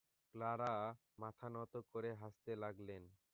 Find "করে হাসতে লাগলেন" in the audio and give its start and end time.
1.91-3.03